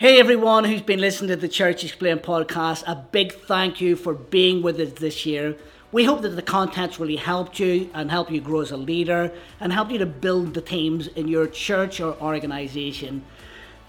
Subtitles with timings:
[0.00, 4.14] Hey everyone who's been listening to the Church Explained podcast, a big thank you for
[4.14, 5.56] being with us this year.
[5.90, 9.32] We hope that the content's really helped you and helped you grow as a leader
[9.58, 13.24] and helped you to build the teams in your church or organization.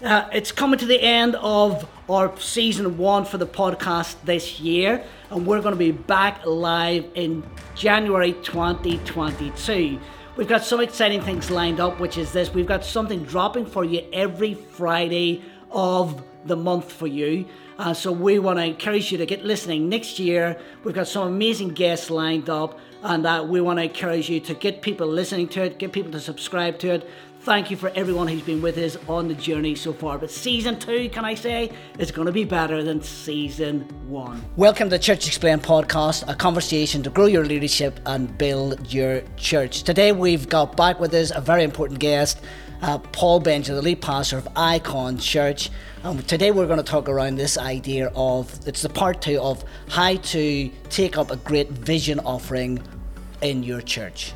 [0.02, 5.04] Uh, it's coming to the end of our season one for the podcast this year,
[5.30, 10.00] and we're going to be back live in January 2022.
[10.36, 13.84] We've got some exciting things lined up, which is this we've got something dropping for
[13.84, 17.46] you every Friday of the month for you.
[17.78, 20.58] Uh, so we want to encourage you to get listening next year.
[20.84, 24.54] We've got some amazing guests lined up, and uh, we want to encourage you to
[24.54, 27.10] get people listening to it, get people to subscribe to it.
[27.42, 30.18] Thank you for everyone who's been with us on the journey so far.
[30.18, 34.44] But season two, can I say, is going to be better than season one.
[34.56, 39.84] Welcome to Church Explained podcast, a conversation to grow your leadership and build your church.
[39.84, 42.42] Today we've got back with us a very important guest
[42.82, 45.70] uh, Paul Benger, the lead pastor of Icon Church.
[46.02, 49.64] Um, today we're going to talk around this idea of it's the part two of
[49.88, 52.82] how to take up a great vision offering
[53.42, 54.32] in your church.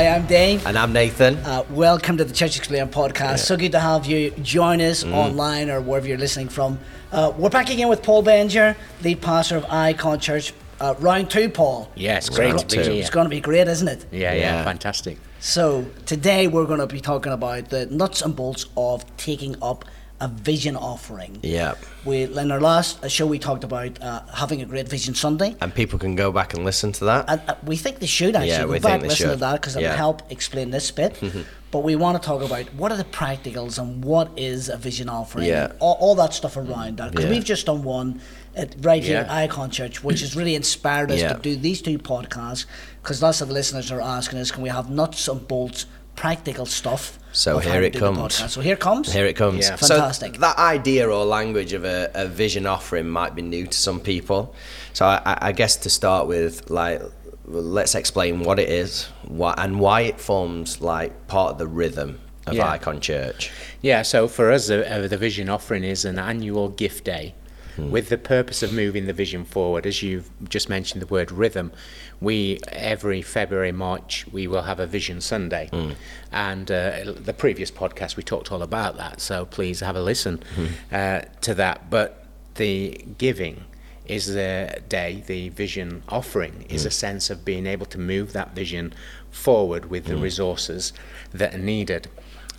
[0.00, 0.66] Hi, I'm Dave.
[0.66, 1.36] And I'm Nathan.
[1.44, 3.20] Uh, welcome to the Church Explained podcast.
[3.20, 3.36] Yeah.
[3.36, 5.12] So good to have you join us mm.
[5.12, 6.78] online or wherever you're listening from.
[7.12, 10.54] Uh, we're back again with Paul Benger, lead pastor of Icon Church.
[10.80, 11.90] Uh, round two, Paul.
[11.96, 12.98] Yeah, it's great to be.
[12.98, 14.06] It's going to be great, isn't it?
[14.10, 15.18] Yeah, yeah, yeah, fantastic.
[15.38, 19.84] So today we're going to be talking about the nuts and bolts of taking up
[20.20, 21.38] a vision offering.
[21.42, 21.74] Yeah.
[22.04, 25.74] We in our last show we talked about uh, having a great vision Sunday, and
[25.74, 27.24] people can go back and listen to that.
[27.28, 29.32] And uh, we think they should actually yeah, go back and listen should.
[29.32, 29.96] to that because it yeah.
[29.96, 31.14] help explain this bit.
[31.14, 31.42] Mm-hmm.
[31.70, 35.08] but we want to talk about what are the practicals and what is a vision
[35.08, 35.46] offering.
[35.46, 35.72] Yeah.
[35.78, 37.30] All, all that stuff around that because yeah.
[37.30, 38.20] we've just done one
[38.56, 41.98] at, right here at Icon Church, which has really inspired us to do these two
[41.98, 42.66] podcasts
[43.02, 45.86] because lots of listeners are asking us, can we have nuts and bolts
[46.20, 47.18] practical stuff.
[47.32, 48.34] So here it comes.
[48.52, 49.10] So here comes.
[49.10, 49.66] Here it comes.
[49.66, 49.76] Yeah.
[49.76, 50.34] Fantastic.
[50.34, 54.00] So that idea or language of a, a, vision offering might be new to some
[54.00, 54.54] people.
[54.92, 57.00] So I, I guess to start with, like,
[57.46, 62.20] let's explain what it is, what and why it forms like part of the rhythm
[62.46, 62.68] of yeah.
[62.68, 63.50] Icon Church.
[63.80, 64.02] Yeah.
[64.02, 67.34] So for us, uh, the vision offering is an annual gift day
[67.80, 67.90] hmm.
[67.90, 69.86] with the purpose of moving the vision forward.
[69.86, 71.72] As you've just mentioned the word rhythm,
[72.20, 75.68] we every February, March, we will have a Vision Sunday.
[75.72, 75.92] Hmm.
[76.32, 79.20] And uh, the previous podcast, we talked all about that.
[79.20, 80.66] So please have a listen hmm.
[80.92, 81.90] uh, to that.
[81.90, 83.64] But the giving
[84.06, 88.54] is the day, the vision offering is a sense of being able to move that
[88.54, 88.92] vision
[89.30, 90.92] forward with the resources
[91.32, 92.08] that are needed.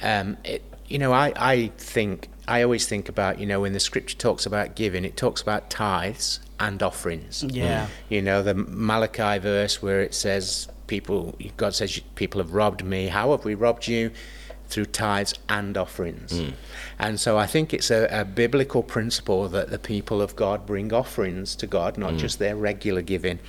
[0.02, 3.80] Um, it, you know, I, I think I always think about, you know, when the
[3.80, 7.44] scripture talks about giving, it talks about tithes and offerings.
[7.48, 7.88] Yeah.
[8.10, 13.08] You know, the Malachi verse where it says, people, God says, people have robbed me.
[13.08, 14.12] How have we robbed you?
[14.68, 16.34] Through tithes and offerings.
[16.34, 16.54] Mm.
[17.00, 20.92] And so I think it's a, a, biblical principle that the people of God bring
[20.94, 22.18] offerings to God, not mm.
[22.18, 23.40] just their regular giving.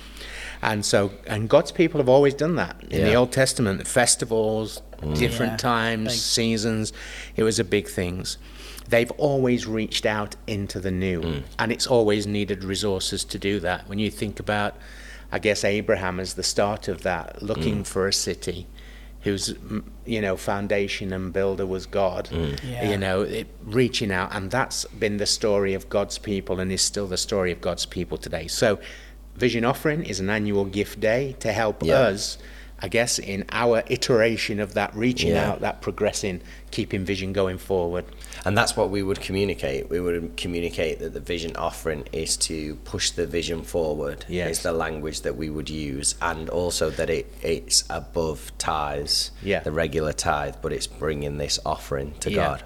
[0.61, 2.81] And so, and God's people have always done that.
[2.89, 3.05] In yeah.
[3.05, 5.17] the Old Testament, the festivals, mm.
[5.17, 5.57] different yeah.
[5.57, 6.21] times, Thanks.
[6.21, 6.93] seasons,
[7.35, 8.37] it was a big things
[8.89, 11.43] they've always reached out into the new, mm.
[11.59, 13.87] and it's always needed resources to do that.
[13.87, 14.75] When you think about,
[15.31, 17.87] I guess Abraham as the start of that, looking mm.
[17.87, 18.67] for a city
[19.23, 19.55] whose
[20.05, 22.29] you know foundation and builder was God.
[22.31, 22.59] Mm.
[22.63, 22.89] Yeah.
[22.89, 26.81] You know, it, reaching out, and that's been the story of God's people, and is
[26.81, 28.47] still the story of God's people today.
[28.47, 28.79] So,
[29.35, 31.95] Vision Offering is an annual gift day to help yeah.
[31.95, 32.37] us.
[32.83, 35.51] I guess in our iteration of that reaching yeah.
[35.51, 38.05] out, that progressing, keeping vision going forward
[38.45, 39.89] and that's what we would communicate.
[39.89, 44.25] We would communicate that the vision offering is to push the vision forward.
[44.27, 44.57] Yes.
[44.57, 49.61] Is the language that we would use, and also that it, it's above tithes, yeah.
[49.61, 52.35] the regular tithe, but it's bringing this offering to yeah.
[52.35, 52.63] God.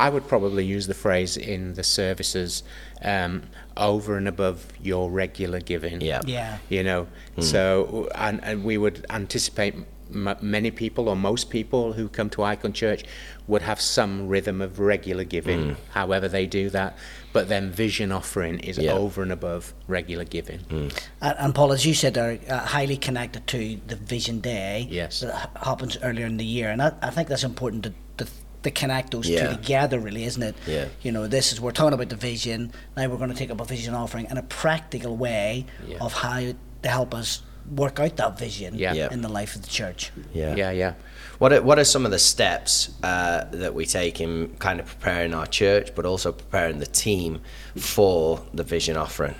[0.00, 2.62] I would probably use the phrase in the services
[3.02, 3.42] um,
[3.76, 6.00] over and above your regular giving.
[6.00, 6.22] Yeah.
[6.26, 6.56] Yeah.
[6.70, 7.06] You know,
[7.36, 7.42] mm.
[7.42, 9.74] so and, and we would anticipate
[10.10, 13.04] m- many people or most people who come to Icon Church
[13.46, 15.76] would have some rhythm of regular giving, mm.
[15.90, 16.96] however they do that.
[17.34, 18.92] But then vision offering is yeah.
[18.92, 20.60] over and above regular giving.
[20.60, 20.98] Mm.
[21.20, 25.20] And, and, Paul, as you said, are uh, highly connected to the Vision Day yes.
[25.20, 28.30] that happens earlier in the year, and I, I think that's important to, to
[28.62, 29.48] to connect those yeah.
[29.48, 30.54] two together, really, isn't it?
[30.66, 30.88] Yeah.
[31.02, 32.72] You know, this is we're talking about the vision.
[32.96, 35.98] Now we're going to take up a vision offering in a practical way yeah.
[36.00, 36.54] of how to
[36.88, 38.92] help us work out that vision yeah.
[38.92, 39.12] Yeah.
[39.12, 40.10] in the life of the church.
[40.32, 40.94] Yeah, yeah, yeah.
[41.38, 44.86] What are, what are some of the steps uh, that we take in kind of
[44.86, 47.40] preparing our church, but also preparing the team
[47.76, 49.34] for the vision offering?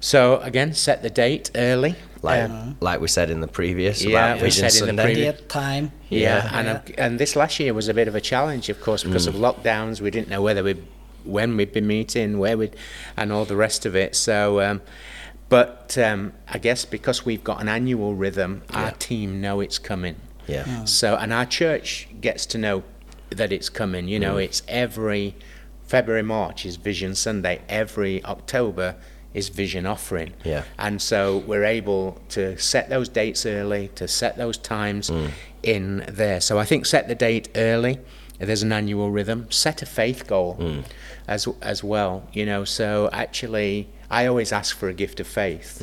[0.00, 1.96] So again, set the date early.
[2.22, 5.14] Like like we said in the previous Yeah, about we Vision said in the Sunday.
[5.14, 5.92] previous- time.
[6.08, 6.58] Yeah, Yeah.
[6.58, 9.26] and uh, and this last year was a bit of a challenge, of course, because
[9.26, 10.00] of lockdowns.
[10.00, 10.76] We didn't know whether we,
[11.24, 12.76] when we'd be meeting, where we'd,
[13.16, 14.14] and all the rest of it.
[14.14, 14.82] So, um,
[15.48, 20.16] but um, I guess because we've got an annual rhythm, our team know it's coming.
[20.46, 20.84] Yeah.
[20.84, 22.82] So, and our church gets to know
[23.30, 24.08] that it's coming.
[24.08, 25.34] You know, it's every
[25.86, 27.60] February, March is Vision Sunday.
[27.68, 28.96] Every October
[29.34, 30.34] is Vision Offering.
[30.44, 30.64] Yeah.
[30.78, 35.10] And so we're able to set those dates early, to set those times
[35.62, 36.40] in there.
[36.40, 37.98] So I think set the date early.
[38.38, 39.50] There's an annual rhythm.
[39.50, 40.82] Set a faith goal
[41.28, 42.26] as as well.
[42.32, 45.80] You know, so actually, I always ask for a gift of faith.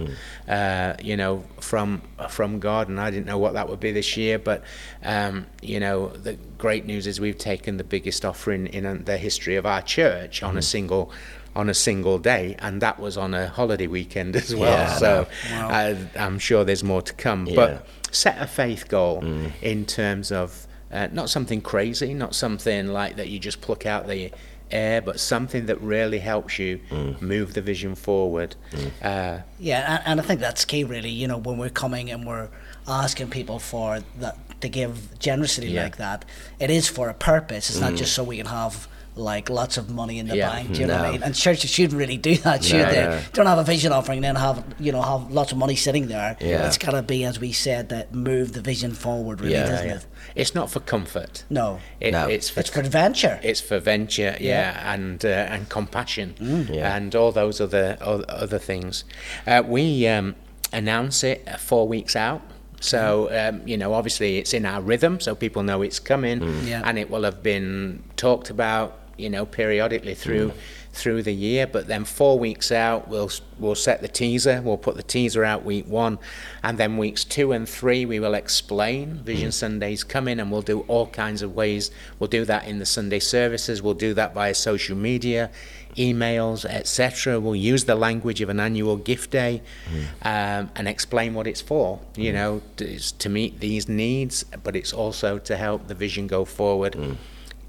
[0.47, 4.17] Uh, you know, from from God, and I didn't know what that would be this
[4.17, 4.63] year, but
[5.03, 9.55] um, you know, the great news is we've taken the biggest offering in the history
[9.55, 11.13] of our church on a single
[11.55, 14.71] on a single day, and that was on a holiday weekend as well.
[14.71, 17.45] Yeah, I so I, uh, I'm sure there's more to come.
[17.45, 17.55] Yeah.
[17.55, 19.51] But set a faith goal mm.
[19.61, 24.07] in terms of uh, not something crazy, not something like that you just pluck out
[24.07, 24.31] the
[24.71, 27.19] air, but something that really helps you mm.
[27.21, 28.55] move the vision forward.
[28.71, 28.91] Mm.
[29.01, 31.09] Uh, Yeah, and, and I think that's key, really.
[31.09, 32.49] You know, when we're coming and we're
[32.87, 35.83] asking people for that to give generously Yeah.
[35.83, 36.25] like that,
[36.59, 37.69] it is for a purpose.
[37.69, 40.49] It's not just so we can have like lots of money in the Yeah.
[40.49, 40.73] bank.
[40.73, 41.23] Do you know what I mean?
[41.23, 43.01] And churches shouldn't really do that, should No, they?
[43.03, 43.19] no.
[43.33, 46.37] Don't have a vision offering, then have you know have lots of money sitting there.
[46.39, 46.67] Yeah.
[46.67, 49.69] It's got to be, as we said, that move the vision forward, really, Yeah.
[49.69, 49.95] doesn't yeah.
[49.95, 50.05] it?
[50.35, 51.43] It's not for comfort.
[51.49, 52.27] No, It, No.
[52.27, 53.39] It's for it's for adventure.
[53.43, 56.35] It's for venture, yeah, and uh, and compassion,
[56.71, 56.95] Yeah.
[56.95, 59.03] and all those other other things.
[59.45, 60.35] Uh, we um,
[60.71, 62.41] announce it uh, four weeks out,
[62.79, 66.81] so um, you know, obviously it's in our rhythm, so people know it's coming, Yeah.
[66.85, 70.17] and it will have been talked about, you know, periodically mm.
[70.17, 70.53] through
[70.91, 71.67] through the year.
[71.67, 74.61] But then four weeks out, we'll we'll set the teaser.
[74.61, 76.19] We'll put the teaser out week one,
[76.63, 79.21] and then weeks two and three we will explain mm.
[79.21, 81.91] Vision Sundays coming, and we'll do all kinds of ways.
[82.19, 83.81] We'll do that in the Sunday services.
[83.81, 85.51] We'll do that via social media,
[85.95, 87.39] emails, etc.
[87.39, 90.03] We'll use the language of an annual gift day, mm.
[90.25, 91.99] um, and explain what it's for.
[92.15, 96.27] You know, t- it's to meet these needs, but it's also to help the vision
[96.27, 96.95] go forward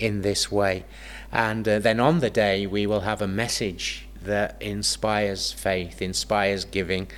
[0.00, 0.84] in this way.
[1.30, 6.64] And uh, then on the day, we will have a message that inspires faith, inspires
[6.64, 7.08] giving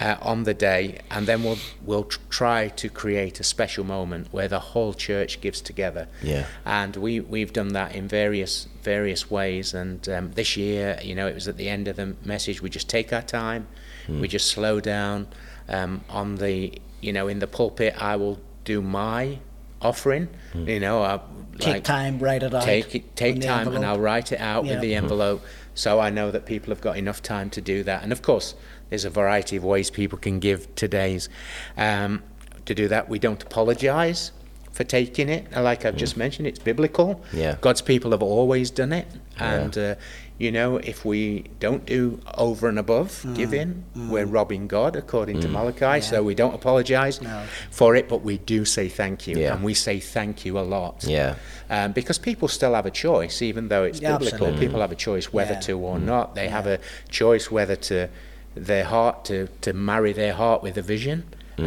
[0.00, 4.28] uh, on the day, and then we'll we'll tr- try to create a special moment
[4.32, 6.08] where the whole church gives together.
[6.22, 6.46] Yeah.
[6.64, 9.74] And we we've done that in various various ways.
[9.74, 12.60] And um, this year, you know, it was at the end of the message.
[12.60, 13.68] We just take our time,
[14.08, 15.28] we just slow down.
[15.68, 19.38] Um, on the you know in the pulpit, I will do my
[19.80, 20.28] offering.
[20.54, 21.20] You know, I,
[21.58, 22.62] Take like, time, write it out.
[22.62, 23.84] take it, take the time and.
[23.84, 24.72] I'll write it out Yeah.
[24.72, 25.42] with the envelope
[25.74, 28.54] so I know that people have got enough time to do that and of course
[28.88, 31.28] there's a variety of ways people can give today's
[31.76, 32.22] um,
[32.64, 34.32] to do that we don't apologize
[34.72, 37.56] for taking it like I've just mentioned it's biblical Yeah.
[37.60, 39.06] God's people have always done it
[39.38, 39.94] and uh,
[40.40, 45.48] you know if we don't do over and above giving we're robbing God according to
[45.48, 47.44] Malachi so we don't apologize No.
[47.70, 49.52] for it but we do say thank you Yeah.
[49.54, 51.34] and we say thank you a lot Yeah.
[51.68, 54.46] um, because people still have a choice, even though it's Yeah, biblical.
[54.46, 54.66] absolutely.
[54.66, 55.68] People have a choice whether Yeah.
[55.68, 56.34] to or not.
[56.34, 56.78] They have a
[57.20, 58.08] choice whether to
[58.54, 61.18] their heart to to marry their heart with a vision.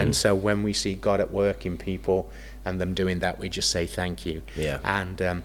[0.02, 2.20] And so when we see God at work in people
[2.66, 4.42] and them doing that, we just say thank you.
[4.56, 4.80] Yeah.
[4.84, 5.44] And um,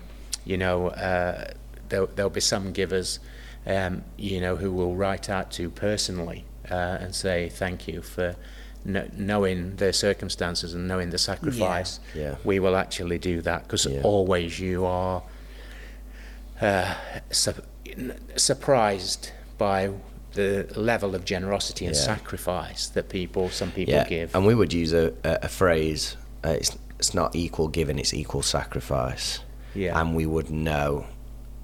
[0.50, 1.50] you know, uh,
[1.88, 3.18] there, there'll be some givers,
[3.66, 8.36] um, you know, who will write out to personally uh, and say thank you for.
[8.84, 12.36] kn- Knowing their circumstances and knowing the sacrifice, Yeah.
[12.44, 14.00] we will actually do that because Yeah.
[14.02, 15.22] always you are
[16.60, 16.94] uh,
[17.30, 17.52] su-
[17.86, 19.90] n- surprised by
[20.34, 22.02] the level of generosity and Yeah.
[22.02, 24.08] sacrifice that people, some people Yeah.
[24.08, 24.34] give.
[24.34, 26.16] And we would use a, a, a phrase.
[26.44, 27.98] Uh, it's it's not equal giving.
[27.98, 29.38] It's equal sacrifice.
[29.74, 30.00] Yeah.
[30.00, 31.06] And we would know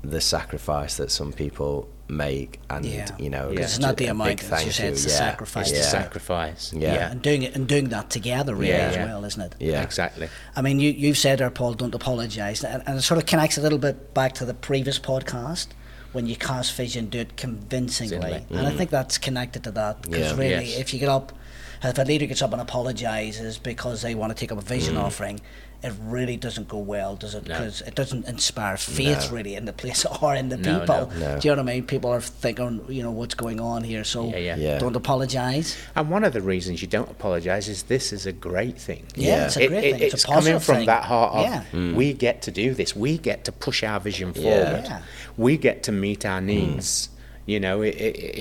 [0.04, 3.06] the sacrifice that some people make, and Yeah.
[3.18, 3.60] you know, Yeah.
[3.62, 4.86] It's not the a amount, big it's thank just- you.
[4.88, 5.16] it's the yeah.
[5.16, 5.70] sacrifice.
[5.70, 5.84] it's Yeah.
[5.84, 6.72] the sacrifice.
[6.74, 7.10] Yeah.
[7.10, 8.88] and doing it and doing that together really Yeah.
[8.90, 9.04] as Yeah.
[9.06, 9.54] well, isn't it?
[9.58, 9.82] Yeah.
[9.82, 10.28] exactly.
[10.54, 12.62] I mean, you, you've said there, Paul, don't apologise.
[12.62, 15.68] And, and it sort of connects a little bit back to the previous podcast
[16.12, 18.18] when you cast vision, do it convincingly.
[18.18, 18.58] Convincingly.
[18.58, 18.76] And I mm.
[18.76, 20.02] think that's connected to that.
[20.02, 20.36] Because Yeah.
[20.36, 20.78] really, Yes.
[20.78, 21.32] if you get up,
[21.82, 24.94] if a leader gets up and apologises because they want to take up a vision
[24.94, 25.02] mm.
[25.02, 25.40] offering,
[25.84, 27.46] it really doesn't go well, does it?
[27.46, 27.58] No.
[27.58, 29.36] Because it doesn't inspire faith No.
[29.36, 31.06] really in the place or in the No, people.
[31.18, 31.38] no, no.
[31.40, 31.84] Do you know what I mean?
[31.86, 34.02] People are thinking, you know, what's going on here.
[34.04, 34.56] So Yeah, yeah.
[34.56, 34.78] Yeah.
[34.78, 35.76] don't apologise.
[35.94, 39.04] And one of the reasons you don't apologise is this is a great thing.
[39.14, 39.44] Yeah, Yeah.
[39.46, 40.02] it's a great it- thing.
[40.02, 40.86] It's, it's a coming from thing.
[40.86, 41.60] that heart of yeah.
[41.64, 41.94] Hmm.
[41.94, 42.96] we get to do this.
[42.96, 44.84] We get to push our vision forward.
[44.84, 45.02] Yeah.
[45.36, 46.46] We get to meet our hmm.
[46.46, 47.10] needs.
[47.46, 47.90] You know, i- i-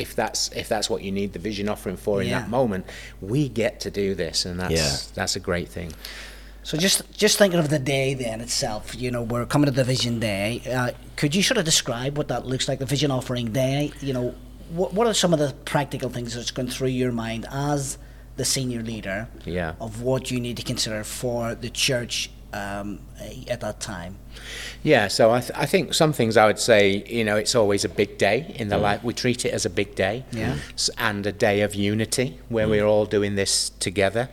[0.03, 2.39] if that's if that's what you need the vision offering for in Yeah.
[2.39, 2.85] that moment,
[3.19, 4.95] we get to do this, and that's Yeah.
[5.13, 5.91] that's a great thing.
[6.63, 9.83] So just just thinking of the day then itself, you know, we're coming to the
[9.83, 10.61] Vision Day.
[10.71, 13.91] Uh, could you sort of describe what that looks like, the Vision Offering Day?
[13.99, 14.35] You know,
[14.69, 17.97] what what are some of the practical things that's going through your mind as
[18.37, 19.73] the senior leader Yeah.
[19.79, 22.99] of what you need to consider for the church um,
[23.47, 24.17] at that time?
[24.81, 27.85] Yeah, so I, th- I think some things I would say, you know, it's always
[27.85, 29.03] a big day in the life.
[29.03, 30.57] We treat it as a big day, Yeah.
[30.97, 34.29] And a day of unity where we're all doing this together,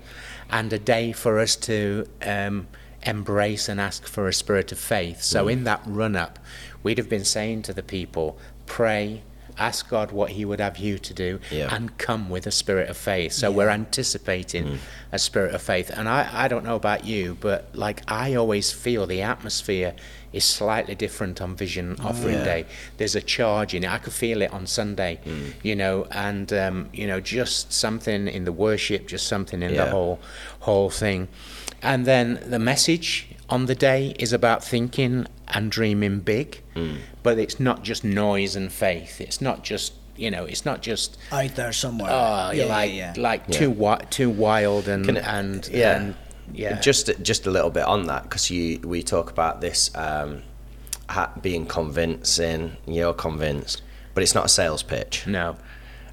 [0.52, 2.66] and a day for us to um,
[3.02, 5.23] embrace and ask for a spirit of faith.
[5.23, 6.38] So in that run up,
[6.83, 9.23] we'd have been saying to the people, pray.
[9.59, 11.75] Ask God what He would have you to do, Yeah.
[11.75, 13.33] and come with a spirit of faith.
[13.33, 14.78] So we're anticipating
[15.12, 15.90] a spirit of faith.
[15.90, 19.95] And I, I don't know about you, but like I always feel the atmosphere
[20.32, 22.44] is slightly different on Vision Offering Yeah.
[22.44, 22.66] Day.
[22.99, 23.90] There's a charge in it.
[23.90, 25.52] I could feel it on Sunday, Mm.
[25.62, 29.84] you know, and um, you know, just something in the worship, just something in Yeah.
[29.87, 30.20] the whole
[30.60, 31.28] whole thing.
[31.82, 36.99] And then the message on the day is about thinking and dreaming big, Mm.
[37.22, 39.20] but it's not just noise and faith.
[39.20, 42.10] It's not just you know, it's not just Out there somewhere.
[42.12, 43.22] oh, yeah, like yeah, yeah.
[43.22, 45.96] like too wi- too wild and Can- and yeah.
[45.96, 46.14] and,
[46.52, 46.80] yeah.
[46.80, 50.42] Just just a little bit on that because you we talk about this um,
[51.09, 52.76] ha- being convincing.
[52.87, 53.83] You're convinced,
[54.14, 55.57] but it's not a sales pitch no, No,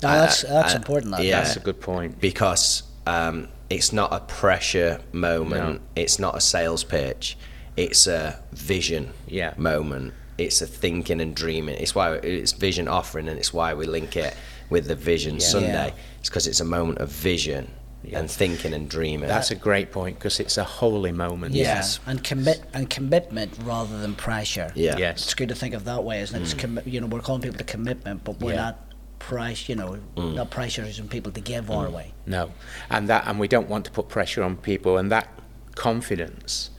[0.02, 1.12] that's uh, that's uh, important.
[1.12, 1.42] That, yeah.
[1.42, 2.20] that's a good point.
[2.20, 5.82] because um, it's not a pressure moment.
[5.96, 7.38] It's not a sales pitch.
[7.76, 9.54] It's a vision Yeah.
[9.58, 10.14] moment.
[10.38, 11.78] It's a thinking and dreaming.
[11.78, 14.36] It's why it's vision offering, and it's why we link it
[14.70, 15.88] with the Vision Sunday.
[15.88, 15.94] Yeah.
[16.20, 17.72] It's because it's a moment of vision
[18.14, 19.28] and thinking and dreaming.
[19.28, 21.54] That's a great point because it's a holy moment.
[21.56, 22.00] Yeah, Yes.
[22.06, 24.72] and commit and commitment rather than pressure.
[24.76, 24.96] yeah.
[24.96, 25.00] Mm.
[25.00, 25.24] Yes.
[25.24, 26.42] it's good to think of that way, isn't it?
[26.44, 28.62] It's commi- you know, we're calling people to commitment, but we're Yeah.
[28.62, 28.84] not
[29.20, 29.68] price.
[29.68, 30.36] You know, Mm.
[30.36, 32.14] not pressurizing people to give our way.
[32.26, 32.52] No,
[32.90, 35.28] and that and we don't want to put pressure on people, and that
[35.76, 36.70] confidence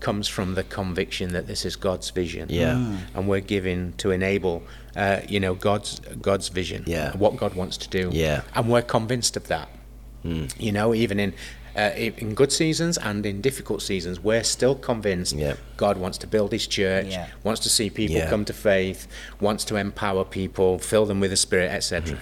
[0.00, 2.46] comes from the conviction that this is God's vision.
[2.48, 2.72] Yeah.
[2.74, 2.98] Mm.
[3.14, 4.62] and we're giving to enable,
[4.96, 6.84] uh, you know, God's God's vision.
[6.86, 7.12] Yeah.
[7.16, 8.10] what God wants to do.
[8.12, 8.40] Yeah.
[8.54, 9.68] and we're convinced of that.
[10.24, 11.34] You know, even in.
[11.76, 15.54] Uh, in good seasons and in difficult seasons, we're still convinced Yeah.
[15.76, 17.28] God wants to build His church, Yeah.
[17.44, 18.28] wants to see people Yeah.
[18.28, 19.06] come to faith,
[19.40, 22.18] wants to empower people, fill them with the Spirit, etc.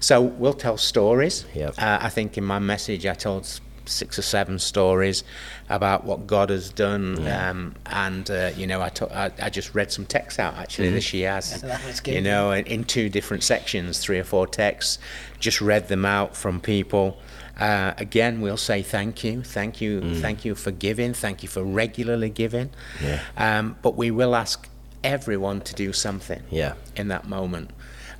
[0.00, 1.44] So we'll tell stories.
[1.54, 1.74] Yep.
[1.78, 5.24] Uh, I think in my message I told s- six or seven stories
[5.68, 9.74] about what God has done, um, and uh, you know I to- I, I just
[9.74, 13.42] read some texts out actually this year, as, That you know, in, in two different
[13.42, 14.98] sections, three or four texts,
[15.38, 17.18] just read them out from people.
[17.58, 21.62] Uh, again, we'll say thank you, thank you, thank you for giving, thank you for
[21.62, 22.70] regularly giving.
[23.02, 23.20] Yeah.
[23.36, 24.66] Um, but we will ask
[25.04, 26.74] everyone to do something Yeah.
[26.96, 27.70] in that moment.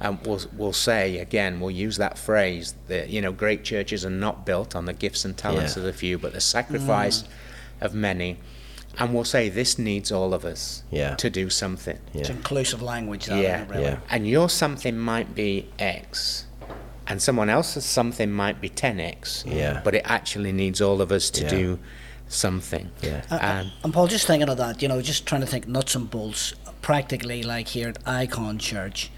[0.00, 4.10] And we'll, we'll say again, we'll use that phrase that, you know, great churches are
[4.10, 5.80] not built on the gifts and talents Yeah.
[5.80, 7.26] of the few, but the sacrifice mm.
[7.82, 8.38] of many.
[8.98, 11.14] And we'll say this needs all of us Yeah.
[11.16, 11.98] to do something.
[12.14, 12.20] Yeah.
[12.22, 13.26] It's inclusive language.
[13.26, 13.82] That, Yeah, really?
[13.82, 13.98] yeah.
[14.10, 16.46] And your something might be X,
[17.06, 19.44] and someone else's something might be 10X.
[19.46, 19.80] Yeah.
[19.84, 21.50] But it actually needs all of us to Yeah.
[21.50, 21.78] do
[22.28, 22.90] something.
[23.02, 23.22] Yeah.
[23.30, 25.68] Uh, uh, and And Paul, just thinking of that, you know, just trying to think
[25.68, 29.10] nuts and bolts, practically like here at Icon Church,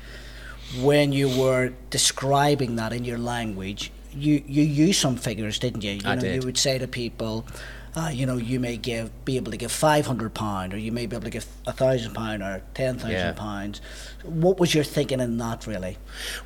[0.80, 5.92] when you were describing that in your language, you you used some figures, didn't you?
[5.92, 6.34] You I know, did.
[6.36, 7.46] you would say to people,
[7.96, 10.92] uh, you know, you may give be able to give five hundred pound, or you
[10.92, 13.32] may be able to give a thousand pound, or ten thousand Yeah.
[13.32, 13.80] pounds.
[14.22, 15.98] What was your thinking in that, really?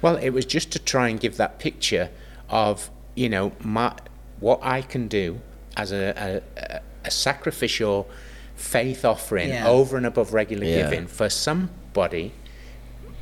[0.02, 2.11] Well, it was just to try and give that picture
[2.49, 3.92] of, you know, my,
[4.40, 5.40] what I can do
[5.76, 8.09] as a, a, a- a sacrificial
[8.56, 9.68] faith offering Yeah.
[9.68, 10.83] over and above regular Yeah.
[10.90, 12.33] giving for somebody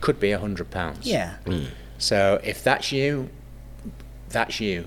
[0.04, 1.06] could be a hundred pounds.
[1.06, 1.36] Yeah,
[1.98, 3.30] So if that's you,
[4.28, 4.86] that's you.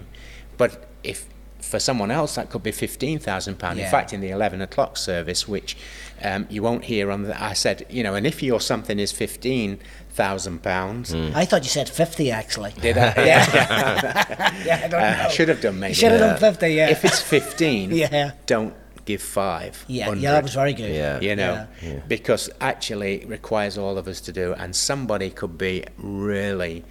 [0.58, 0.72] But
[1.04, 1.26] if
[1.60, 3.78] for someone else that could be fifteen thousand pound.
[3.78, 3.86] Yeah.
[3.86, 5.76] In fact, in the eleven o'clock service, which
[6.24, 9.12] um, you won't hear on the, I said, you know, and if your something is
[9.12, 9.80] fifteen
[10.12, 12.74] thousand pounds, I thought you said fifty actually.
[12.80, 13.14] did I?
[13.32, 15.92] Yeah, yeah, I don't Uh, should have done maybe.
[15.92, 16.70] You should have done fifty.
[16.76, 18.32] Yeah, If it's fifteen, Yeah.
[18.46, 18.74] don't
[19.08, 19.74] give five.
[19.88, 20.22] yeah, 100.
[20.24, 20.94] yeah, that was very good.
[20.94, 21.20] Yeah.
[21.20, 22.00] you know, Yeah.
[22.08, 26.84] because actually it requires all of us to do, and somebody could be really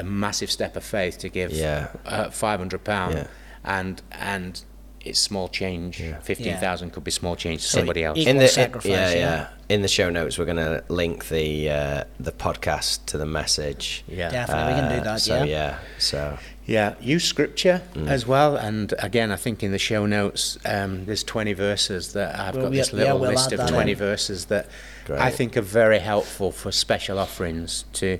[0.00, 1.88] a massive step of faith to give Yeah.
[2.04, 3.26] uh, five hundred pound, Yeah.
[3.64, 4.60] and and
[5.08, 6.02] it's small change.
[6.22, 8.18] Fifteen thousand could be small change to somebody else.
[8.18, 9.18] Equal in the sacrifice, yeah, yeah.
[9.20, 13.26] yeah in the show notes we're going to link the uh, the podcast to the
[13.26, 14.30] message Yeah.
[14.30, 15.20] Definitely, we can do Uh, that.
[15.20, 15.44] so yeah.
[15.44, 18.08] yeah so Yeah, use scripture Mm.
[18.08, 22.38] as well, and again, I think in the show notes um, there's 20 verses that
[22.38, 23.96] I've Well, got yeah, this yeah, little we'll list of 20 in.
[23.98, 24.66] verses that
[25.04, 25.20] Great.
[25.20, 28.18] I think are very helpful for special offerings to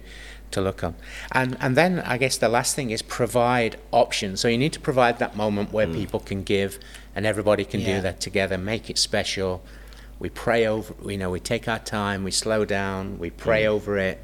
[0.52, 0.94] to look on.
[1.32, 4.40] And and then I guess the last thing is provide options.
[4.40, 6.78] So you need to provide that moment where people can give
[7.16, 7.96] and everybody can Yeah.
[7.96, 9.60] do that together, make it special.
[10.20, 13.98] We pray over you know, we take our time, we slow down, we pray over
[13.98, 14.18] it.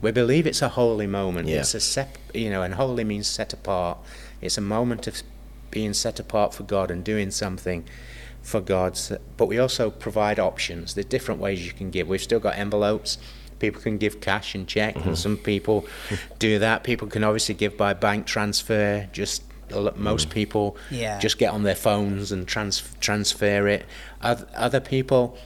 [0.00, 1.48] We believe it's a holy moment.
[1.48, 1.60] Yeah.
[1.60, 3.98] It's a set you know, and holy means set apart.
[4.40, 5.22] It's a moment of
[5.70, 7.84] being set apart for God and doing something
[8.42, 9.12] for God's.
[9.36, 10.94] But we also provide options.
[10.94, 12.08] There's different ways you can give.
[12.08, 13.18] We've still got envelopes.
[13.58, 15.14] People can give cash and check, and mm-hmm.
[15.14, 15.86] some people
[16.38, 16.82] do that.
[16.82, 19.06] People can obviously give by bank transfer.
[19.12, 20.32] Just a lot- most mm.
[20.32, 21.18] people Yeah.
[21.18, 23.84] just get on their phones and trans- transfer it.
[24.22, 25.36] Oth- Other people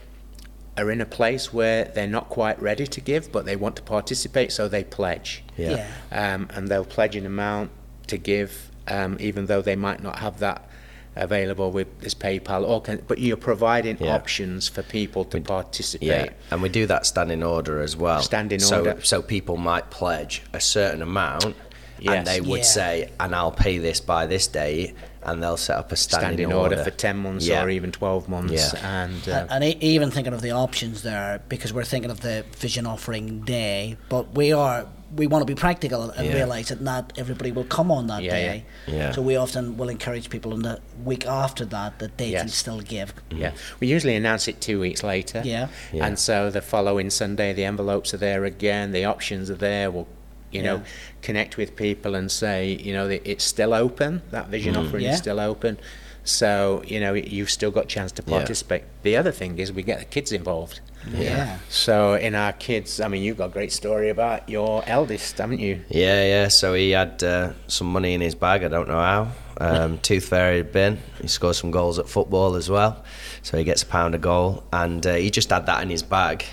[0.77, 3.83] are in a place where they're not quite ready to give, but they want to
[3.83, 5.87] participate, so they pledge Yeah.
[6.11, 7.71] um, and they'll pledge an amount
[8.09, 10.69] to give, um, even though they might not have that
[11.17, 12.69] available with this PayPal.
[12.69, 14.17] Or can, but you're providing Yeah.
[14.17, 16.09] options for people to participate.
[16.09, 18.21] Yeah, and we do that standing order as well.
[18.21, 18.97] Standing so, order.
[19.05, 21.55] So people might pledge a certain amount,
[22.01, 22.15] Yes.
[22.17, 22.65] and they would Yeah.
[22.65, 26.53] say, "And I'll pay this by this date," and they'll set up a standing, Standing
[26.53, 26.83] order.
[26.85, 27.63] for 10 months Yeah.
[27.63, 28.53] or even 12 months.
[28.75, 29.03] Yeah.
[29.05, 32.45] And uh, and e- even thinking of the options there, because we're thinking of the
[32.59, 34.87] vision offering day, but we are
[35.17, 36.35] we want to be practical and Yeah.
[36.35, 38.65] realize that not everybody will come on that Yeah, day.
[38.89, 38.95] yeah.
[38.95, 39.13] Yeah.
[39.13, 42.81] So we often will encourage people in the week after that that they can still
[42.81, 43.15] give.
[43.31, 45.41] Yeah, we usually announce it two weeks later.
[45.45, 45.69] Yeah.
[45.93, 46.05] Yeah.
[46.07, 49.89] And so the following Sunday, the envelopes are there again, the options are there.
[49.93, 50.09] We'll,
[50.55, 50.83] you know, Yeah.
[51.23, 54.23] connect with people and say, you know, it's still open.
[54.31, 55.13] That vision offering Yeah.
[55.13, 55.79] is still open.
[56.27, 58.39] So you know, you've still got a chance to Yeah.
[58.39, 58.83] participate.
[59.03, 60.81] The other thing is we get the kids involved.
[61.13, 61.59] Yeah.
[61.69, 65.61] So in our kids, I mean, you've got a great story about your eldest, haven't
[65.61, 65.81] you?
[65.91, 66.49] Yeah, yeah.
[66.49, 68.65] So he had uh, some money in his bag.
[68.65, 69.29] I don't know how.
[69.61, 70.99] Um, Tooth Fairy had been.
[71.21, 73.05] He scored some goals at football as well.
[73.43, 76.03] So he gets a pound a goal, and uh, he just had that in his
[76.03, 76.47] bag.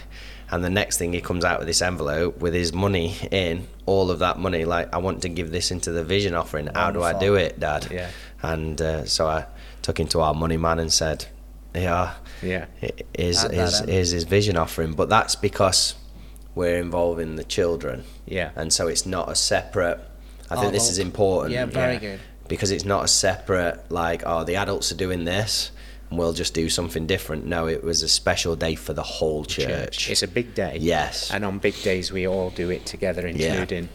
[0.51, 4.11] And the next thing he comes out with this envelope with his money in, all
[4.11, 4.65] of that money.
[4.65, 6.67] Like I want to give this into the vision offering.
[6.67, 7.87] How do I do it, Dad?
[7.89, 8.09] Yeah.
[8.43, 9.45] And uh, so I
[9.81, 11.25] took him to our money man and said,
[11.73, 12.65] "Yeah, Yeah.
[13.13, 15.95] is is is his vision offering?" But that's because
[16.53, 18.49] we're involving the children Yeah.
[18.57, 19.99] and so it's not a separate.
[20.49, 21.53] I Oh, think this is important.
[21.53, 21.99] yeah, very Yeah.
[21.99, 22.19] good.
[22.49, 25.71] Because it's not a separate like, oh, the adults are doing this,
[26.11, 27.45] we'll just do something different.
[27.45, 30.09] No, it was a special day for the whole church.
[30.09, 30.77] It's a big day.
[30.79, 31.31] Yes.
[31.31, 33.51] And on big days, we all do it together, Yeah.
[33.53, 33.89] including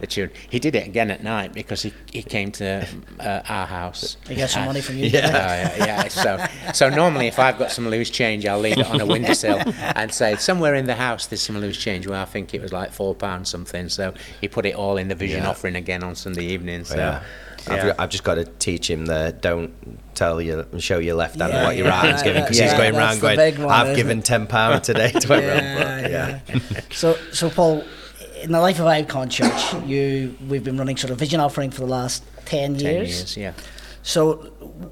[0.00, 0.38] the children.
[0.48, 2.86] He did it again at night because he, he came to
[3.20, 4.16] uh, our house.
[4.26, 5.04] He got some money from you.
[5.10, 5.20] Yeah.
[5.68, 5.82] did he?
[5.82, 9.00] Uh, yeah, so so normally if I've got some loose change, I'll leave it on
[9.00, 9.60] a windowsill
[9.94, 12.06] and say somewhere in the house there's some loose change.
[12.06, 13.90] Well, I think it was like four pounds something.
[13.90, 15.50] So he put it all in the vision Yeah.
[15.50, 16.84] offering again on Sunday evening.
[16.84, 17.22] So yeah.
[17.68, 17.94] I've, yeah.
[17.98, 19.72] I've just got to teach him the don't
[20.14, 22.72] tell you show your left hand Yeah, what your yeah, right hand's giving because he's
[22.72, 24.24] going that's around the going one, I've given it?
[24.24, 26.40] ten pound today to everyone Yeah, yeah.
[26.48, 26.80] yeah.
[26.92, 27.84] So, so Paul,
[28.42, 31.80] in the life of Icon Church, you we've been running sort of vision offering for
[31.80, 32.82] the last ten years.
[32.82, 33.36] ten years.
[33.36, 33.52] Yeah.
[34.02, 34.36] So,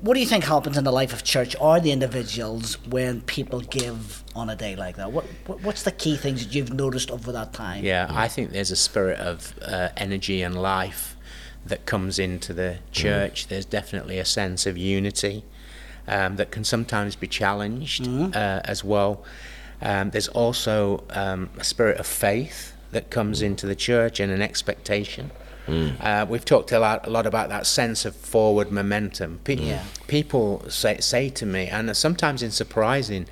[0.03, 3.61] what do you think happens in the life of church or the individuals when people
[3.61, 5.13] give on a day like that?
[5.13, 7.85] What, what what's the key things that you've noticed over that time?
[7.85, 11.17] Yeah, I think there's a spirit of uh, energy and life
[11.69, 13.47] that comes into the church.
[13.49, 15.45] There's definitely a sense of unity
[16.07, 19.25] um, that can sometimes be challenged uh, as well.
[19.81, 24.43] Um, there's also um, a spirit of faith that comes into the church and an
[24.43, 25.31] expectation.
[26.01, 29.39] Uh, we've talked a lot, a lot about that sense of forward momentum.
[29.45, 29.85] Pe- Yeah.
[30.07, 33.27] People say, say to me, and sometimes in surprising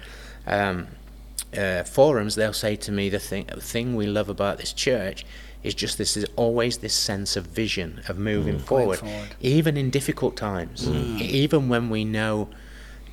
[0.46, 0.88] um,
[1.57, 5.25] uh, forums, they'll say to me, the thing, the thing we love about this church
[5.62, 9.29] is just this is always this sense of vision of moving forward, forward.
[9.40, 12.49] even in difficult times, E- even when we know.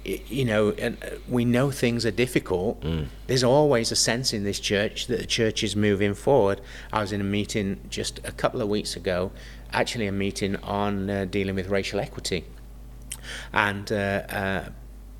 [0.06, 2.84] You know, and uh, we know things are difficult.
[3.28, 6.60] There's always a sense in this church that the church is moving forward.
[6.92, 9.32] I was in a meeting just a couple of weeks ago,
[9.72, 12.44] actually a meeting on uh, dealing with racial equity,
[13.54, 14.70] and uh, uh,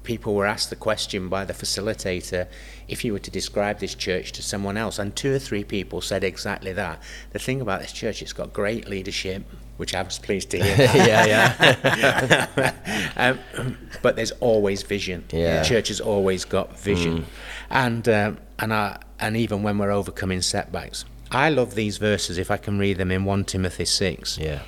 [0.04, 2.48] people were asked the question by the facilitator
[2.88, 6.02] if you were to describe this church to someone else, and two or three people
[6.02, 7.02] said exactly that.
[7.32, 9.44] The thing about this church, it's got great leadership,
[9.78, 10.76] which I was pleased to hear.
[10.96, 12.74] yeah, yeah.
[13.16, 15.24] um, but there's always vision.
[15.32, 15.62] Yeah.
[15.62, 17.26] The church has always got vision,
[17.70, 22.38] and um, and I, and even when we're overcoming setbacks, I love these verses.
[22.38, 24.62] If I can read them in one Timothy six, yeah.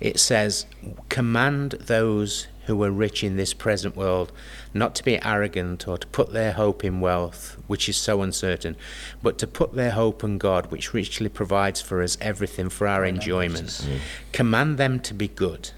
[0.00, 0.66] it says,
[1.08, 4.32] Command those who are rich in this present world
[4.72, 8.76] not to be arrogant or to put their hope in wealth, which is so uncertain,
[9.22, 13.04] but to put their hope in God, which richly provides for us everything for our
[13.04, 13.68] enjoyment.
[13.68, 13.98] Mm.
[14.32, 15.70] Command them to be good,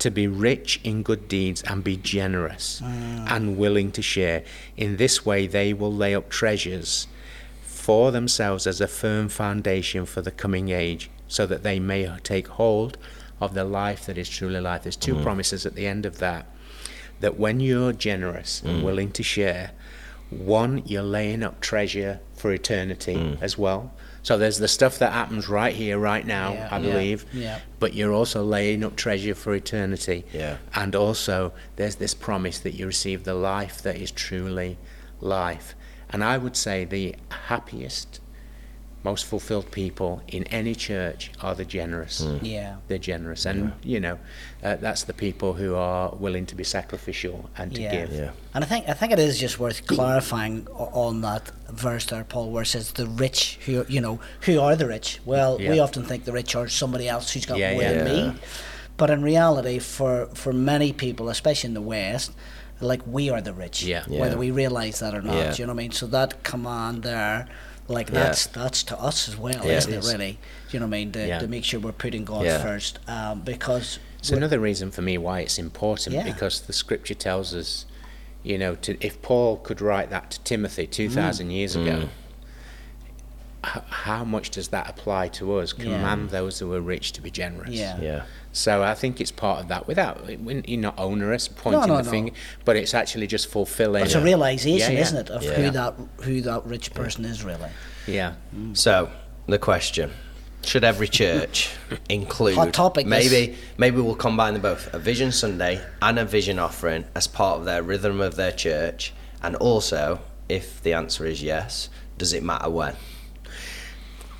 [0.00, 4.44] to be rich in good deeds, and be generous and willing to share.
[4.76, 7.06] In this way, they will lay up treasures
[7.62, 12.48] for themselves as a firm foundation for the coming age, so that they may take
[12.48, 12.98] hold
[13.40, 14.82] of the life that is truly life.
[14.82, 15.22] There's two mm.
[15.22, 16.46] promises at the end of that.
[17.20, 18.84] That when you're generous and mm.
[18.84, 19.72] willing to share,
[20.30, 23.42] one, you're laying up treasure for eternity mm.
[23.42, 23.92] as well.
[24.22, 26.68] So there's the stuff that happens right here, right now, Yeah.
[26.70, 26.90] I Yeah.
[26.92, 27.24] believe.
[27.32, 27.58] Yeah.
[27.78, 30.24] But you're also laying up treasure for eternity.
[30.32, 30.58] Yeah.
[30.74, 34.76] And also, there's this promise that you receive the life that is truly
[35.20, 35.74] life.
[36.10, 37.14] And I would say the
[37.48, 38.20] happiest,
[39.04, 42.20] most fulfilled people in any church are the generous.
[42.42, 42.76] Yeah.
[42.88, 43.46] They're generous.
[43.46, 44.18] And, you know,
[44.62, 47.90] uh, that's the people who are willing to be sacrificial and to Yeah.
[47.92, 48.12] give.
[48.12, 48.30] Yeah.
[48.54, 52.24] And I think I think it is just worth clarifying o- on that verse there,
[52.24, 55.20] Paul, where it says the rich who you know who are the rich.
[55.24, 57.92] Well, we often think the rich are somebody else who's got Yeah, more yeah.
[57.92, 58.30] than Yeah.
[58.32, 58.38] me,
[58.96, 62.32] but in reality, for for many people, especially in the West,
[62.80, 64.02] like we are the rich, Yeah.
[64.08, 65.36] whether we realize that or not.
[65.36, 65.54] Yeah.
[65.56, 65.92] You know what I mean?
[65.92, 67.46] So that command there.
[67.88, 68.14] Like Yeah.
[68.24, 69.78] that's that's to us as well, Yeah.
[69.78, 69.98] isn't It it?
[70.04, 70.12] is.
[70.12, 70.38] Really,
[70.70, 71.12] you know what I mean?
[71.12, 71.38] To, Yeah.
[71.38, 72.62] to make sure we're putting God Yeah.
[72.62, 76.24] first, um, because It's another reason for me why it's important Yeah.
[76.24, 77.86] because the scripture tells us,
[78.42, 82.08] you know, to, if Paul could write that to Timothy 2,000 years ago, h-
[83.64, 85.74] how much does that apply to us?
[85.76, 85.84] Yeah.
[85.84, 87.70] Command those who are rich to be generous.
[87.70, 88.00] Yeah.
[88.00, 88.22] Yeah.
[88.52, 92.10] So I think it's part of that without, you're not onerous, pointing no, the no.
[92.10, 92.32] finger,
[92.64, 94.04] but it's actually just fulfilling.
[94.04, 95.02] it's a realization, Yeah, yeah.
[95.04, 95.52] isn't it, of Yeah.
[95.54, 97.70] who that who that rich person is really.
[98.06, 98.34] Yeah.
[98.56, 98.76] Mm.
[98.76, 99.10] So
[99.46, 100.12] the question:
[100.64, 101.70] Should every church
[102.08, 103.30] include Hot topic, this.
[103.30, 107.58] Maybe maybe we'll combine them both: a Vision Sunday and a Vision offering as part
[107.58, 109.12] of their rhythm of their church.
[109.42, 112.96] And also, if the answer is yes, does it matter when?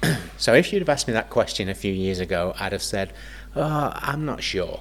[0.38, 3.12] So if you'd have asked me that question a few years ago, I'd have said,
[3.56, 4.80] oh, I'm not sure.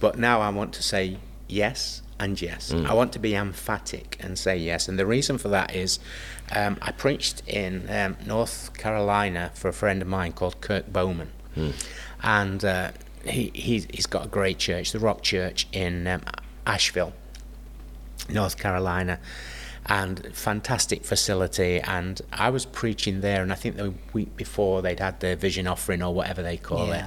[0.00, 2.72] But now I want to say yes and yes.
[2.72, 4.88] I want to be emphatic and say yes.
[4.88, 5.98] And the reason for that is
[6.52, 11.30] um, I preached in um, North Carolina for a friend of mine called Kirk Bowman.
[12.22, 12.92] And uh,
[13.26, 16.22] he, he's, he's got a great church, the Rock Church in um,
[16.66, 17.12] Asheville.
[18.28, 19.18] North Carolina,
[19.86, 21.80] and fantastic facility.
[21.80, 25.66] And I was preaching there, and I think the week before they'd had their vision
[25.66, 27.04] offering or whatever they call it.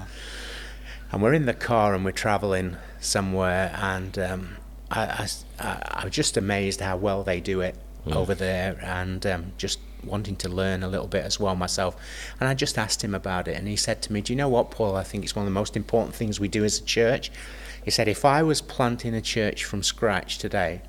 [1.12, 4.58] And we're in the car and we're traveling somewhere, and um,
[4.90, 7.76] I, I s- I- I was just amazed how well they do it
[8.18, 11.96] over there, and um, just wanting to learn a little bit as well myself.
[12.40, 14.50] And I just asked him about it, and he said to me, "Do you know
[14.50, 14.96] what, Paul?
[14.98, 17.32] I think it's one of the most important things we do as a church."
[17.86, 20.82] He said, "If I was planting a church from scratch today,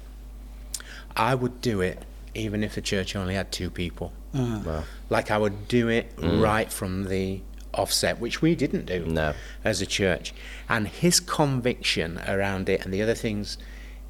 [1.17, 4.13] I would do it even if the church only had two people.
[4.35, 4.65] Mm.
[4.65, 4.85] Wow.
[5.09, 6.43] Like I would do it mm.
[6.43, 7.41] right from the
[7.73, 9.35] offset, which we didn't do No.
[9.63, 10.35] as a church.
[10.69, 13.59] And his conviction around it and the other things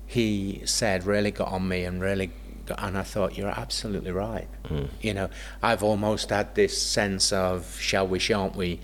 [0.07, 2.31] he said really got on me and really
[2.67, 4.49] got, and I thought you're absolutely right.
[4.65, 4.89] Mm.
[5.01, 5.31] You know,
[5.63, 8.81] I've almost had this sense of shall we, shan't we?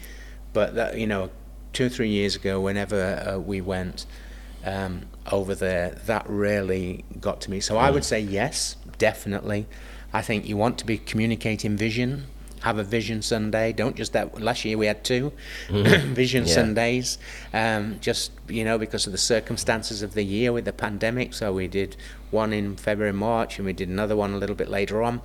[0.52, 1.30] But that you know,
[1.72, 4.06] two or three years ago, whenever uh, we went
[4.64, 7.60] um, over there, that really got to me.
[7.60, 9.66] So I would say yes, definitely.
[10.12, 12.26] I think you want to be communicating vision.
[12.60, 13.72] Have a vision Sunday.
[13.72, 14.38] Don't just that.
[14.40, 15.32] Last year we had two
[15.70, 16.54] vision Yeah.
[16.54, 17.16] Sundays,
[17.54, 21.32] um, just you know because of the circumstances of the year with the pandemic.
[21.32, 21.96] So we did
[22.30, 25.22] one in February, March, and we did another one a little bit later on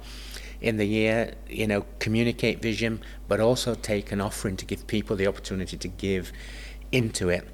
[0.61, 1.33] in the year.
[1.49, 5.87] You know, communicate vision, but also take an offering to give people the opportunity to
[5.89, 6.31] give
[6.93, 7.45] into it,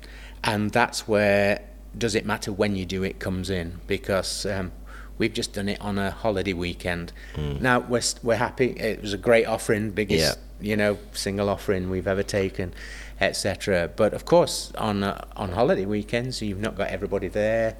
[0.44, 1.60] and that's where
[1.98, 4.46] does it matter when you do it comes in because.
[4.46, 4.72] Um,
[5.18, 7.14] We've just done it on a holiday weekend.
[7.38, 8.72] Now we're we're happy.
[8.72, 12.74] It was a great offering, biggest you know single offering we've ever taken,
[13.20, 13.92] etc.
[13.96, 17.78] But of course, on uh, on holiday weekends, you've not got everybody there.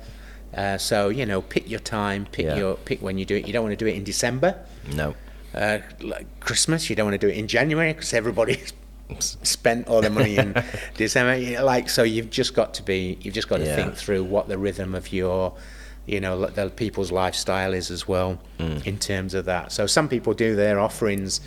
[0.54, 2.58] Uh, so you know, pick your time, pick Yeah.
[2.58, 3.48] your pick when you do it.
[3.48, 4.60] You don't want to do it in December,
[4.94, 5.16] No.
[5.56, 6.92] uh, like Christmas.
[6.92, 8.72] You don't want to do it in January because everybody's
[9.20, 10.56] spent all their money in
[10.96, 11.62] December.
[11.64, 13.18] Like so, you've just got to be.
[13.22, 13.76] You've just got to Yeah.
[13.76, 15.54] think through what the rhythm of your
[16.08, 18.86] you know the people's lifestyle is as well Mm.
[18.88, 21.42] in terms of that so some people do their offerings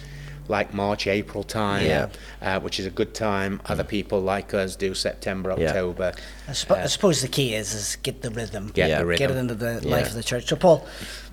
[0.46, 2.09] like march april time Yeah.
[2.40, 5.66] uh, which is a good time other people like us do september Yeah.
[5.70, 6.12] october
[6.46, 8.98] I, suppo- I suppose the key is is get the rhythm, Get Yeah.
[9.00, 9.90] the rhythm get it into the Yeah.
[9.96, 10.46] life of the church.
[10.48, 10.87] So Paul,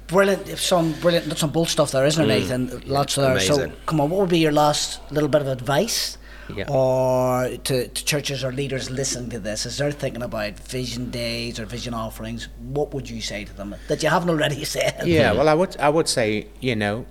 [0.08, 2.82] brilliant, some brilliant nuts and bolts stuff there, isn't there, Nathan?
[2.88, 3.40] Lots there.
[3.40, 6.18] So come on, what would be your last little bit of advice?
[6.56, 6.66] Yeah.
[6.70, 11.60] Or to, to churches or leaders listening to this, as they're thinking about vision days
[11.60, 15.02] or vision offerings, what would you say to them that you haven't already said?
[15.06, 17.06] yeah well i would i would say you know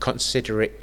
[0.00, 0.82] consider it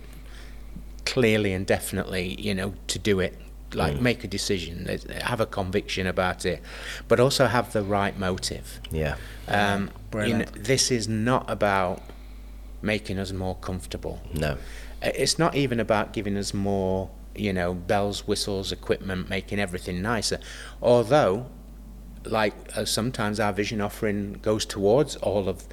[1.05, 3.37] clearly and definitely you know to do it
[3.73, 4.87] like make a decision
[5.21, 6.61] have a conviction about it
[7.07, 9.15] but also have the right motive Yeah.
[9.47, 10.63] um, you know, Brilliant.
[10.63, 12.01] this is not about
[12.81, 14.57] making us more comfortable No.
[15.01, 20.39] it's not even about giving us more, you know, bells, whistles, equipment, making everything nicer.
[20.81, 21.47] Although,
[22.25, 25.65] like uh, sometimes our vision offering goes towards all of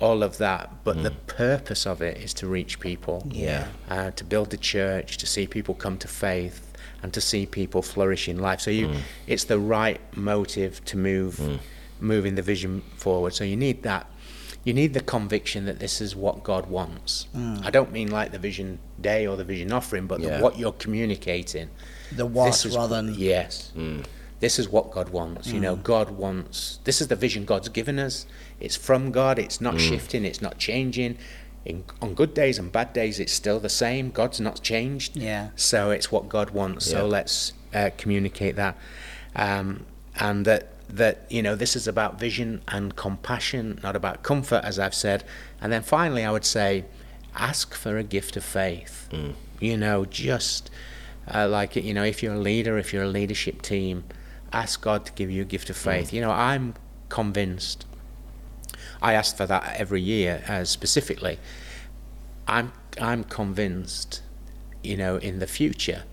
[0.00, 3.26] all of that, but the purpose of it is to reach people.
[3.30, 3.68] Yeah.
[3.88, 6.72] Uh, to build the church, to see people come to faith,
[7.02, 8.60] and to see people flourish in life.
[8.60, 8.90] So you,
[9.26, 11.60] it's the right motive to move,
[12.00, 13.34] moving the vision forward.
[13.34, 14.10] So you need that.
[14.64, 17.26] You need the conviction that this is what God wants.
[17.62, 20.38] I don't mean like the vision day or the vision offering, but Yeah.
[20.38, 21.68] the, what you're communicating.
[22.10, 23.72] The what This is- rather than yes.
[24.40, 25.48] This is what God wants.
[25.48, 26.78] You know, God wants.
[26.84, 28.26] This is the vision God's given us.
[28.60, 29.38] It's from God.
[29.38, 30.24] It's not shifting.
[30.24, 31.16] It's not changing.
[31.64, 34.10] In, on good days and bad days, it's still the same.
[34.10, 35.16] God's not changed.
[35.16, 35.48] Yeah.
[35.56, 36.84] So it's what God wants.
[36.90, 38.76] So let's uh, communicate that,
[39.34, 39.86] um,
[40.20, 44.78] and that that you know this is about vision and compassion, not about comfort, as
[44.78, 45.24] I've said.
[45.60, 46.84] And then finally, I would say,
[47.34, 49.08] ask for a gift of faith.
[49.60, 50.70] You know, just
[51.32, 54.04] uh, like you know, if you're a leader, if you're a leadership team,
[54.52, 56.12] ask God to give you a gift of faith.
[56.12, 56.74] You know, I'm
[57.08, 57.86] convinced.
[59.00, 61.38] I ask for that every year, uh, specifically.
[62.46, 64.22] I'm I'm convinced,
[64.82, 66.04] you know, in the future,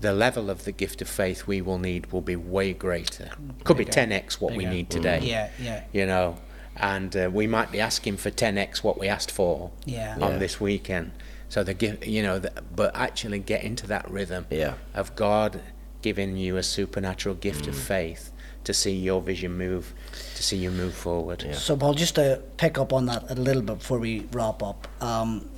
[0.00, 3.30] the level of the gift of faith we will need will be way greater.
[3.64, 5.20] Could be 10x what we need today.
[5.22, 5.84] Yeah, yeah.
[5.92, 6.36] You know,
[6.76, 10.16] and uh, we might be asking for 10x what we asked for Yeah.
[10.20, 10.38] on Yeah.
[10.38, 11.12] this weekend.
[11.48, 14.74] So the gift, you know, the, but actually get into that rhythm Yeah.
[14.94, 15.60] of God
[16.02, 17.68] giving you a supernatural gift Mm.
[17.68, 18.30] of faith
[18.64, 19.94] to see your vision move,
[20.34, 21.46] to see you move forward.
[21.54, 24.86] So, Paul, just to pick up on that a little bit before we wrap up,
[25.00, 25.48] um,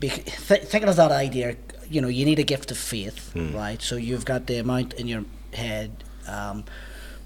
[0.00, 1.56] be, th- thinking of that idea,
[1.92, 3.80] you know, you need a gift of faith, right?
[3.82, 5.90] So you've got the amount in your head.
[6.26, 6.64] Um,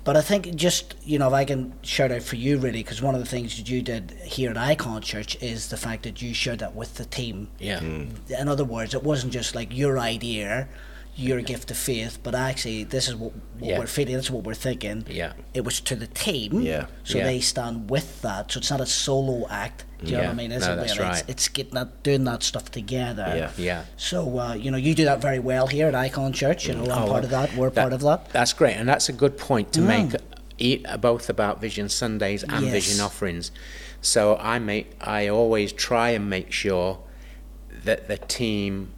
[0.04, 3.02] but I think just, you know, if I can shout out for you really, because
[3.02, 6.22] one of the things that you did here at Icon Church is the fact that
[6.22, 7.48] you shared that with the team.
[7.58, 7.80] Yeah.
[7.80, 10.68] In other words, it wasn't just like your idea,
[11.18, 13.78] your gift of faith, but actually, this is what, what Yeah.
[13.78, 15.04] we're feeling, this is what we're thinking.
[15.08, 15.32] Yeah.
[15.54, 16.60] It was to the team.
[16.60, 16.86] Yeah.
[17.04, 17.24] So Yeah.
[17.24, 18.52] they stand with that.
[18.52, 19.84] So it's not a solo act.
[20.04, 20.50] Do you know what I mean?
[20.50, 20.98] No, Isn't that's it?
[21.00, 21.18] right.
[21.20, 23.24] It's, it's getting that, doing that stuff together.
[23.34, 23.50] Yeah.
[23.56, 23.84] Yeah.
[23.96, 26.68] So uh, you know, you do that very well here at Icon Church.
[26.68, 27.56] You know, I'm Oh, part of that.
[27.56, 28.28] We're part of that.
[28.28, 30.10] That's great, and that's a good point to make.
[30.58, 32.72] e- Both about Vision Sundays and Yes.
[32.72, 33.52] Vision offerings.
[34.02, 36.98] So I make, I always try and make sure
[37.84, 38.92] that the team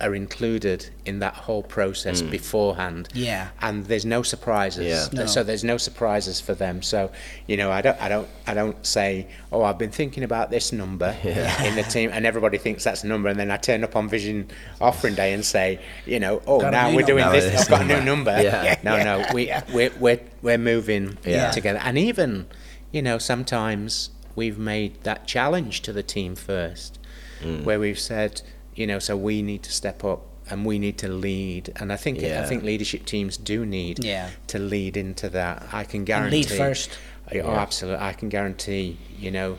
[0.00, 3.08] are included in that whole process beforehand.
[3.14, 3.48] Yeah.
[3.62, 4.86] And there's no surprises.
[5.12, 5.20] Yeah.
[5.20, 5.26] No.
[5.26, 6.82] So there's no surprises for them.
[6.82, 7.10] So
[7.46, 10.72] you know, I don't, I don't, I don't say, oh, I've been thinking about this
[10.72, 13.96] number in the team, and everybody thinks that's a number, and then I turn up
[13.96, 17.40] on Vision Offering Day and say, you know, oh, Got now we're doing number.
[17.40, 17.52] this.
[17.54, 18.32] Now I've got a new number.
[18.32, 18.42] number.
[18.42, 18.76] Yeah.
[18.84, 21.50] No, no, we we're, we're we're moving Yeah.
[21.50, 22.46] together, and even
[22.92, 26.98] you know sometimes we've made that challenge to the team first,
[27.42, 27.64] Mm.
[27.64, 28.40] where we've said,
[28.76, 31.96] you know, so we need to step up and we need to lead, and I
[31.96, 34.30] think I think leadership teams do need Yeah.
[34.46, 35.66] to lead into that.
[35.72, 36.90] I can And guarantee lead first.
[37.32, 37.48] Oh, Yeah.
[37.48, 39.58] absolutely, I can guarantee you know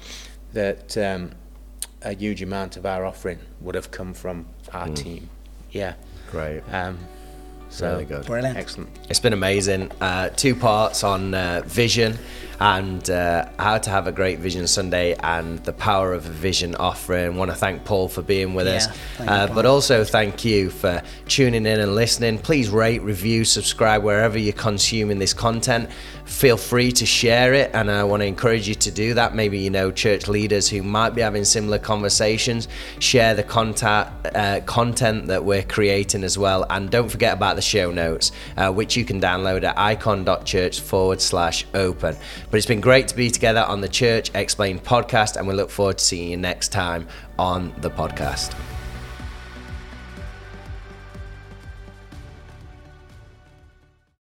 [0.53, 1.32] that um,
[2.01, 5.30] a huge amount of our offering would have come from our team.
[5.71, 5.95] Yeah.
[6.32, 6.62] Great.
[6.71, 6.99] Um,
[7.69, 8.25] so Really good.
[8.25, 8.58] Brilliant.
[8.58, 8.89] Excellent.
[9.10, 9.91] It's been amazing.
[10.01, 12.17] Uh, two parts on uh, vision
[12.60, 16.73] and uh, how to have a great vision Sunday and the power of a vision
[16.75, 17.36] offering.
[17.36, 18.88] Want to thank Paul for being with Yeah, us,
[19.19, 19.56] you, uh, Paul.
[19.56, 22.39] but also thank you for tuning in and listening.
[22.39, 25.89] Please rate, review, subscribe wherever you're consuming this content.
[26.25, 29.34] Feel free to share it, and I want to encourage you to do that.
[29.36, 32.67] Maybe you know church leaders who might be having similar conversations.
[32.99, 37.61] Share the contact, uh, content that we're creating as well, and don't forget about the
[37.61, 42.15] show notes, uh, which you can download at icon.church forward slash open.
[42.49, 45.69] But it's been great to be together on the Church Explained podcast, and we look
[45.69, 48.55] forward to seeing you next time on the podcast.